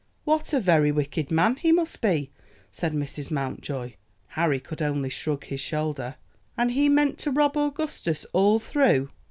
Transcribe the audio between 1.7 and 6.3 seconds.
must be!" said Mrs. Mountjoy. Harry could only shrug his shoulder.